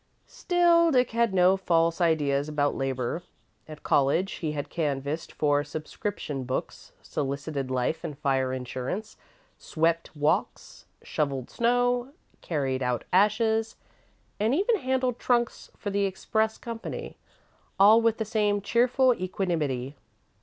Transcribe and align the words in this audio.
Still, 0.25 0.89
Dick 0.89 1.11
had 1.11 1.31
no 1.31 1.55
false 1.55 2.01
ideas 2.01 2.49
about 2.49 2.73
labour. 2.73 3.21
At 3.67 3.83
college 3.83 4.31
he 4.41 4.53
had 4.53 4.67
canvassed 4.67 5.31
for 5.31 5.63
subscription 5.63 6.43
books, 6.43 6.91
solicited 7.03 7.69
life 7.69 8.03
and 8.03 8.17
fire 8.17 8.51
insurance, 8.51 9.15
swept 9.59 10.15
walks, 10.15 10.87
shovelled 11.03 11.51
snow, 11.51 12.13
carried 12.41 12.81
out 12.81 13.03
ashes, 13.13 13.75
and 14.39 14.55
even 14.55 14.77
handled 14.77 15.19
trunks 15.19 15.69
for 15.77 15.91
the 15.91 16.05
express 16.05 16.57
company, 16.57 17.15
all 17.79 18.01
with 18.01 18.17
the 18.17 18.25
same 18.25 18.59
cheerful 18.59 19.13
equanimity. 19.13 19.95